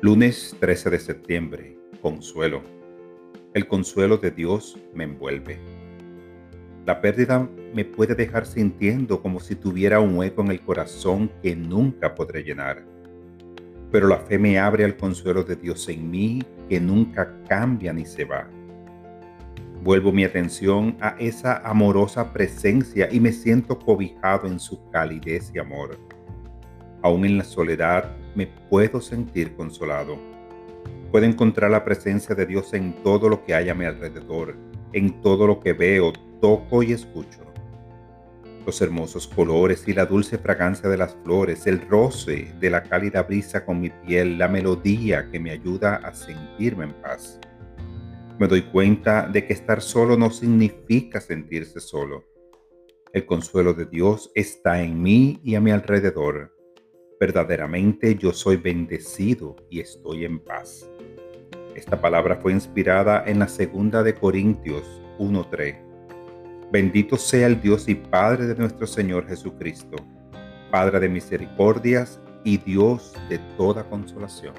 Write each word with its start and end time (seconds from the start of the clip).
Lunes 0.00 0.54
13 0.60 0.90
de 0.90 0.98
septiembre. 1.00 1.76
Consuelo. 2.00 2.62
El 3.52 3.66
consuelo 3.66 4.16
de 4.16 4.30
Dios 4.30 4.78
me 4.94 5.02
envuelve. 5.02 5.58
La 6.86 7.00
pérdida 7.00 7.50
me 7.74 7.84
puede 7.84 8.14
dejar 8.14 8.46
sintiendo 8.46 9.20
como 9.20 9.40
si 9.40 9.56
tuviera 9.56 9.98
un 9.98 10.16
hueco 10.16 10.42
en 10.42 10.52
el 10.52 10.60
corazón 10.60 11.32
que 11.42 11.56
nunca 11.56 12.14
podré 12.14 12.44
llenar. 12.44 12.84
Pero 13.90 14.06
la 14.06 14.18
fe 14.18 14.38
me 14.38 14.60
abre 14.60 14.84
al 14.84 14.96
consuelo 14.96 15.42
de 15.42 15.56
Dios 15.56 15.88
en 15.88 16.08
mí 16.08 16.44
que 16.68 16.78
nunca 16.78 17.34
cambia 17.48 17.92
ni 17.92 18.06
se 18.06 18.24
va. 18.24 18.48
Vuelvo 19.82 20.12
mi 20.12 20.22
atención 20.22 20.96
a 21.00 21.16
esa 21.18 21.56
amorosa 21.68 22.32
presencia 22.32 23.08
y 23.10 23.18
me 23.18 23.32
siento 23.32 23.76
cobijado 23.76 24.46
en 24.46 24.60
su 24.60 24.88
calidez 24.90 25.50
y 25.52 25.58
amor. 25.58 25.98
Aún 27.02 27.24
en 27.24 27.38
la 27.38 27.44
soledad 27.44 28.16
me 28.34 28.46
puedo 28.46 29.00
sentir 29.00 29.54
consolado. 29.54 30.18
Puedo 31.12 31.26
encontrar 31.26 31.70
la 31.70 31.84
presencia 31.84 32.34
de 32.34 32.44
Dios 32.44 32.74
en 32.74 32.92
todo 33.02 33.28
lo 33.28 33.44
que 33.44 33.54
hay 33.54 33.68
a 33.68 33.74
mi 33.74 33.84
alrededor, 33.84 34.56
en 34.92 35.22
todo 35.22 35.46
lo 35.46 35.60
que 35.60 35.72
veo, 35.72 36.12
toco 36.40 36.82
y 36.82 36.92
escucho. 36.92 37.40
Los 38.66 38.82
hermosos 38.82 39.28
colores 39.28 39.86
y 39.86 39.94
la 39.94 40.06
dulce 40.06 40.38
fragancia 40.38 40.90
de 40.90 40.98
las 40.98 41.16
flores, 41.24 41.66
el 41.66 41.80
roce 41.88 42.52
de 42.60 42.68
la 42.68 42.82
cálida 42.82 43.22
brisa 43.22 43.64
con 43.64 43.80
mi 43.80 43.90
piel, 43.90 44.36
la 44.36 44.48
melodía 44.48 45.30
que 45.30 45.40
me 45.40 45.52
ayuda 45.52 45.96
a 45.96 46.12
sentirme 46.12 46.84
en 46.84 46.92
paz. 46.94 47.40
Me 48.38 48.46
doy 48.46 48.62
cuenta 48.62 49.26
de 49.26 49.46
que 49.46 49.52
estar 49.52 49.80
solo 49.80 50.16
no 50.16 50.30
significa 50.30 51.20
sentirse 51.20 51.80
solo. 51.80 52.24
El 53.12 53.24
consuelo 53.24 53.72
de 53.72 53.86
Dios 53.86 54.30
está 54.34 54.82
en 54.82 55.00
mí 55.00 55.40
y 55.42 55.54
a 55.54 55.60
mi 55.60 55.70
alrededor 55.70 56.57
verdaderamente 57.18 58.14
yo 58.14 58.32
soy 58.32 58.56
bendecido 58.56 59.56
y 59.70 59.80
estoy 59.80 60.24
en 60.24 60.38
paz. 60.38 60.88
Esta 61.74 62.00
palabra 62.00 62.36
fue 62.36 62.52
inspirada 62.52 63.24
en 63.26 63.38
la 63.38 63.48
segunda 63.48 64.02
de 64.02 64.14
Corintios 64.14 64.84
1:3. 65.18 65.76
Bendito 66.72 67.16
sea 67.16 67.46
el 67.46 67.60
Dios 67.60 67.88
y 67.88 67.94
Padre 67.94 68.46
de 68.46 68.54
nuestro 68.54 68.86
Señor 68.86 69.26
Jesucristo, 69.26 69.96
Padre 70.70 71.00
de 71.00 71.08
misericordias 71.08 72.20
y 72.44 72.58
Dios 72.58 73.14
de 73.28 73.38
toda 73.56 73.88
consolación. 73.88 74.54